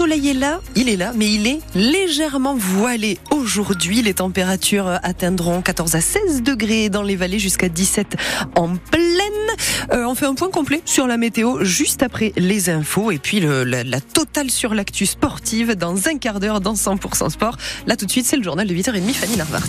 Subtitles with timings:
[0.00, 4.00] soleil est là, il est là, mais il est légèrement voilé aujourd'hui.
[4.00, 8.16] Les températures atteindront 14 à 16 degrés dans les vallées jusqu'à 17
[8.56, 9.12] en pleine.
[9.92, 13.40] Euh, on fait un point complet sur la météo juste après les infos et puis
[13.40, 17.58] le, la, totale sur l'actu sportive dans un quart d'heure dans 100% sport.
[17.86, 19.68] Là tout de suite, c'est le journal de 8h30, Fanny Larvart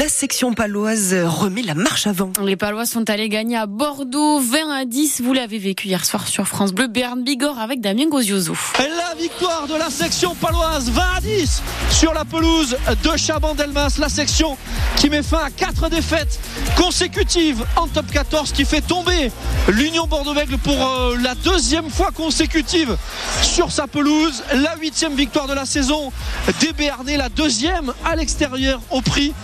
[0.00, 2.32] la section paloise remet la marche avant.
[2.42, 5.20] Les Palois sont allés gagner à Bordeaux 20 à 10.
[5.20, 8.54] Vous l'avez vécu hier soir sur France Bleu, Berne Bigorre avec Damien Gozioso.
[8.78, 13.98] La victoire de la section paloise 20 à 10 sur la pelouse de Chaban-Delmas.
[13.98, 14.56] La section
[14.96, 16.40] qui met fin à quatre défaites
[16.78, 19.30] consécutives en top 14 qui fait tomber
[19.68, 22.96] l'Union Bordeaux-Bègles pour euh, la deuxième fois consécutive
[23.42, 24.42] sur sa pelouse.
[24.54, 26.10] La huitième victoire de la saison
[26.58, 29.34] des Béarnais, la deuxième à l'extérieur au prix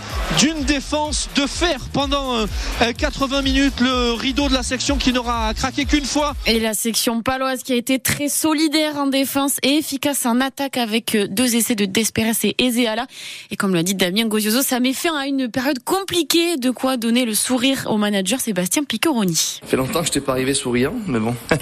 [0.47, 2.45] d'une défense de fer pendant
[2.97, 3.81] 80 euh, minutes.
[3.81, 6.35] Le rideau de la section qui n'aura craqué qu'une fois.
[6.45, 10.77] Et la section paloise qui a été très solidaire en défense et efficace en attaque
[10.77, 13.07] avec euh, deux essais de Desperes et Ezeala.
[13.51, 16.55] Et comme l'a dit Damien Gozioso, ça met fin à une période compliquée.
[16.55, 19.59] De quoi donner le sourire au manager Sébastien Piccoroni.
[19.61, 21.35] Ça fait longtemps que je t'ai pas arrivé souriant, mais bon.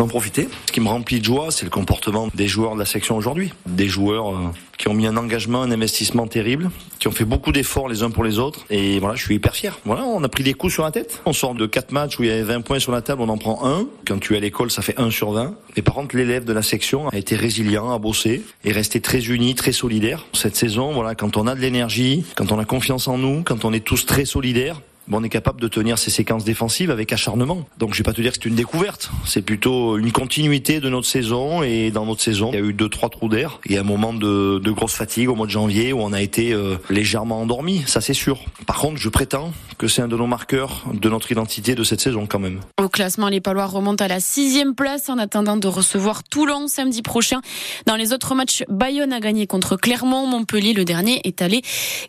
[0.00, 0.48] vais en profiter.
[0.66, 3.52] Ce qui me remplit de joie, c'est le comportement des joueurs de la section aujourd'hui.
[3.66, 4.48] Des joueurs euh,
[4.78, 8.10] qui ont mis un engagement, un investissement terrible, qui ont fait beaucoup d'efforts les uns
[8.10, 8.64] pour les autres.
[8.70, 9.78] Et voilà, je suis hyper fier.
[9.84, 11.20] Voilà, on a pris des coups sur la tête.
[11.26, 13.28] On sort de quatre matchs où il y avait 20 points sur la table, on
[13.28, 13.86] en prend un.
[14.06, 15.54] Quand tu es à l'école, ça fait 1 sur 20.
[15.76, 19.20] Et par contre, l'élève de la section a été résilient, a bossé et resté très
[19.26, 20.24] uni, très solidaire.
[20.32, 23.64] Cette saison, voilà, quand on a de l'énergie, quand on a confiance en nous, quand
[23.64, 24.80] on est tous très solidaires,
[25.16, 27.66] on est capable de tenir ces séquences défensives avec acharnement.
[27.78, 30.88] Donc je vais pas te dire que c'est une découverte, c'est plutôt une continuité de
[30.88, 33.60] notre saison et dans notre saison, il y a eu deux trois trous d'air.
[33.66, 36.22] Il y a un moment de, grosse fatigue au mois de janvier où on a
[36.22, 38.38] été euh, légèrement endormi, ça c'est sûr.
[38.66, 42.00] Par contre, je prétends que c'est un de nos marqueurs de notre identité de cette
[42.00, 42.60] saison quand même.
[42.80, 47.02] Au classement, les Palois remontent à la sixième place en attendant de recevoir Toulon samedi
[47.02, 47.40] prochain.
[47.86, 51.62] Dans les autres matchs, Bayonne a gagné contre Clermont, Montpellier le dernier est allé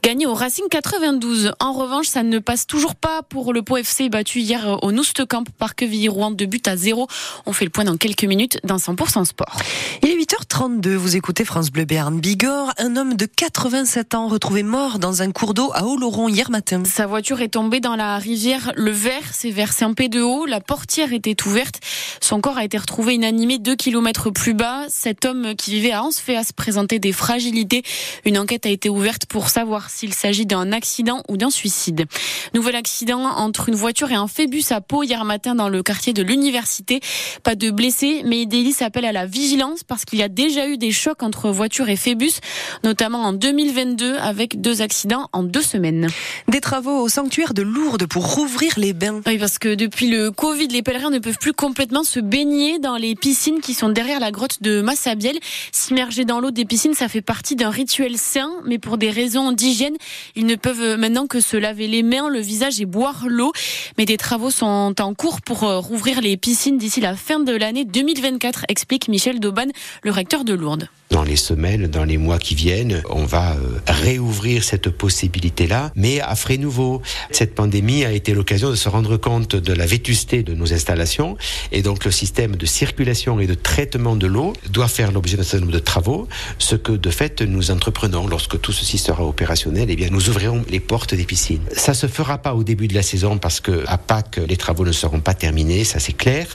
[0.04, 1.54] gagner au Racing 92.
[1.60, 5.44] En revanche, ça ne passe toujours pas pour le Pau FC battu hier au Noustecamp
[5.58, 7.08] par Quevilly-Rouen de but à zéro.
[7.46, 9.58] On fait le point dans quelques minutes dans 100% sport.
[10.04, 12.74] Il est 8h32, vous écoutez France Bleu Béarn Bigorre.
[12.78, 16.84] Un homme de 87 ans retrouvé mort dans un cours d'eau à Oloron hier matin.
[16.86, 20.46] Sa voiture est tombée dans la rivière Le Vert, c'est versé un peu de haut.
[20.46, 21.80] La portière était ouverte.
[22.22, 24.86] Son corps a été retrouvé inanimé 2 km plus bas.
[24.90, 27.84] Cet homme qui vivait à Ansfeas présentait des fragilités.
[28.26, 32.06] Une enquête a été ouverte pour savoir s'il s'agit d'un accident ou d'un suicide.
[32.54, 36.14] Nouvel accident entre une voiture et un phébus à Pau hier matin dans le quartier
[36.14, 37.00] de l'université.
[37.44, 40.78] Pas de blessés, mais Idélis s'appelle à la vigilance parce qu'il y a déjà eu
[40.78, 42.40] des chocs entre voiture et phébus,
[42.84, 46.08] notamment en 2022 avec deux accidents en deux semaines.
[46.48, 49.22] Des travaux au sanctuaire de Lourdes pour rouvrir les bains.
[49.26, 52.98] Oui, parce que depuis le Covid, les pèlerins ne peuvent plus complètement se baigner dans
[52.98, 55.40] les piscines qui sont derrière la grotte de Massabielle.
[55.72, 59.52] S'immerger dans l'eau des piscines, ça fait partie d'un rituel sain, mais pour des raisons
[59.52, 59.96] d'hygiène,
[60.36, 63.52] ils ne peuvent maintenant que se laver les mains, le visage et boire l'eau.
[63.98, 67.56] Mais des travaux sont en cours pour euh, rouvrir les piscines d'ici la fin de
[67.56, 69.68] l'année 2024, explique Michel Dauban,
[70.04, 73.80] le recteur de Lourdes dans les semaines, dans les mois qui viennent, on va euh,
[73.88, 77.02] réouvrir cette possibilité-là, mais à frais nouveaux.
[77.32, 81.38] Cette pandémie a été l'occasion de se rendre compte de la vétusté de nos installations,
[81.72, 85.44] et donc le système de circulation et de traitement de l'eau doit faire l'objet d'un
[85.44, 88.26] certain nombre de travaux, ce que de fait nous entreprenons.
[88.28, 91.64] Lorsque tout ceci sera opérationnel, eh bien nous ouvrirons les portes des piscines.
[91.76, 94.86] Ça se fera pas au début de la saison parce que à Pâques les travaux
[94.86, 96.48] ne seront pas terminés, ça c'est clair,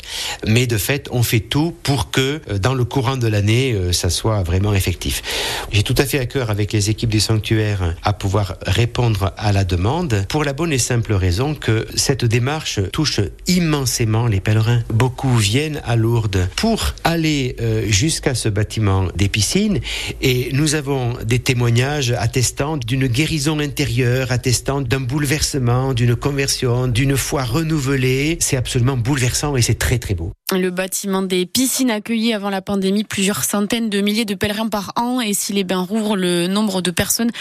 [0.46, 3.92] mais de fait on fait tout pour que euh, dans le courant de l'année euh,
[3.92, 5.22] ça soit vraiment effectif.
[5.72, 9.52] J'ai tout à fait à cœur avec les équipes du sanctuaire à pouvoir répondre à
[9.52, 14.82] la demande pour la bonne et simple raison que cette démarche touche immensément les pèlerins.
[14.92, 19.80] Beaucoup viennent à Lourdes pour aller euh, jusqu'à ce bâtiment des piscines
[20.22, 27.16] et nous avons des témoignages attestant d'une guérison intérieure, attestant d'un bouleversement, d'une conversion, d'une
[27.16, 28.36] foi renouvelée.
[28.40, 30.32] C'est absolument bouleversant et c'est très très beau.
[30.52, 34.92] Le bâtiment des piscines accueillit avant la pandémie plusieurs centaines de milliers de pèlerins par
[34.94, 37.32] an et si les bains rouvrent, le nombre de personnes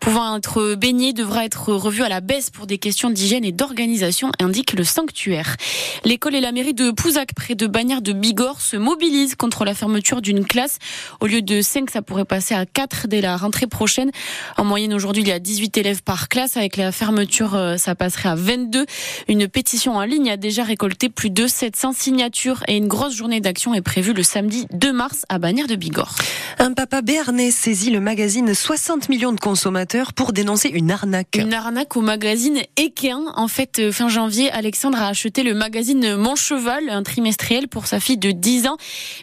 [0.00, 4.30] pouvant être baignées devra être revu à la baisse pour des questions d'hygiène et d'organisation,
[4.40, 5.56] indique le sanctuaire.
[6.04, 9.74] L'école et la mairie de Pouzac, près de Bagnères de Bigorre, se mobilisent contre la
[9.74, 10.78] fermeture d'une classe.
[11.20, 14.10] Au lieu de 5, ça pourrait passer à 4 dès la rentrée prochaine.
[14.56, 16.56] En moyenne, aujourd'hui, il y a 18 élèves par classe.
[16.56, 18.86] Avec la fermeture, euh, ça passerait à 22.
[19.28, 23.40] Une pétition en ligne a déjà récolté plus de 700 signatures et une grosse journée
[23.40, 26.14] d'action est prévue le samedi 2 mars à Bagnères de Bigorre.
[26.58, 31.38] Un papa béarnais saisit le magazine 60 millions de consommateurs pour dénoncer une arnaque.
[31.38, 33.24] Une arnaque au magazine Equin.
[33.34, 37.86] En fait, euh, fin janvier, Alexandre a acheté le magazine Mon Cheval, un trimestriel pour
[37.86, 38.76] sa fille de 10 ans.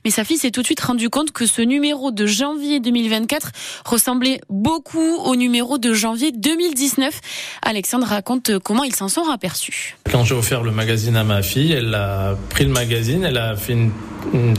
[0.03, 3.51] Mais sa fille s'est tout de suite rendu compte que ce numéro de janvier 2024
[3.85, 7.19] ressemblait beaucoup au numéro de janvier 2019.
[7.61, 9.95] Alexandre raconte comment ils s'en sont aperçus.
[10.11, 13.55] Quand j'ai offert le magazine à ma fille, elle a pris le magazine, elle a
[13.55, 13.91] fait une,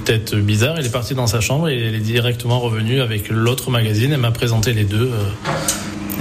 [0.04, 3.70] tête bizarre, elle est partie dans sa chambre et elle est directement revenue avec l'autre
[3.70, 5.10] magazine, elle m'a présenté les deux.
[5.10, 5.50] euh,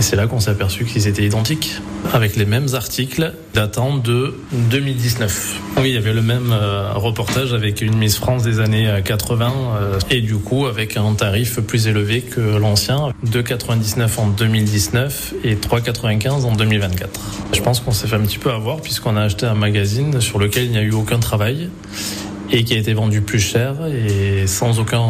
[0.02, 1.82] c'est là qu'on s'est aperçu qu'ils étaient identiques,
[2.14, 5.60] avec les mêmes articles datant de 2019.
[5.78, 9.02] Oui, il y avait le même euh, reportage avec une Miss France des années euh,
[9.02, 15.34] 80 euh, et du coup avec un tarif plus élevé que l'ancien, 2,99 en 2019
[15.44, 17.20] et 3,95 en 2024.
[17.54, 20.40] Je pense qu'on s'est fait un petit peu avoir puisqu'on a acheté un magazine sur
[20.40, 21.70] lequel il n'y a eu aucun travail
[22.52, 25.04] et qui a été vendu plus cher et sans aucun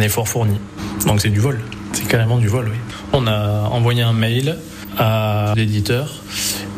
[0.00, 0.58] effort fourni.
[1.06, 1.58] Donc c'est du vol.
[1.94, 2.76] C'est carrément du vol, oui.
[3.12, 4.58] On a envoyé un mail
[4.98, 6.22] à l'éditeur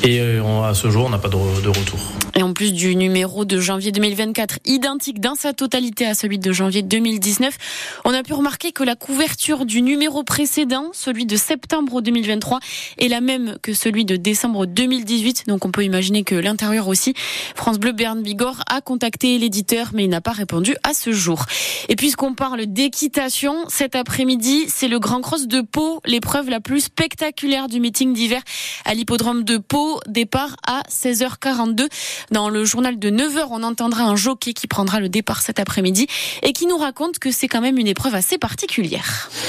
[0.03, 2.01] et euh, à ce jour, on n'a pas de retour.
[2.39, 6.53] Et en plus du numéro de janvier 2024, identique dans sa totalité à celui de
[6.53, 7.57] janvier 2019,
[8.05, 12.61] on a pu remarquer que la couverture du numéro précédent, celui de septembre 2023,
[12.99, 15.47] est la même que celui de décembre 2018.
[15.47, 17.15] Donc on peut imaginer que l'intérieur aussi.
[17.55, 21.47] France Bleu Berne Bigorre a contacté l'éditeur, mais il n'a pas répondu à ce jour.
[21.89, 26.81] Et puisqu'on parle d'équitation, cet après-midi, c'est le Grand Cross de Pau, l'épreuve la plus
[26.81, 28.43] spectaculaire du meeting d'hiver
[28.85, 30.01] à l'hippodrome de Pau.
[30.07, 31.89] Départ à 16h42.
[32.31, 36.07] Dans le journal de 9h, on entendra un jockey qui prendra le départ cet après-midi
[36.43, 39.31] et qui nous raconte que c'est quand même une épreuve assez particulière.